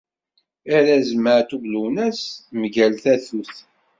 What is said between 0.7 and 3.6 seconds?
Arraz Maɛtub Lwennas mgal tatut.